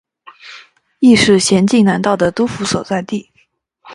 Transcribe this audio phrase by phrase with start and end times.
[0.97, 3.29] 亦是咸镜南道的道府所在地。